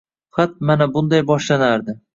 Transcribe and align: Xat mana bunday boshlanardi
Xat 0.37 0.55
mana 0.71 0.89
bunday 0.97 1.25
boshlanardi 1.31 2.01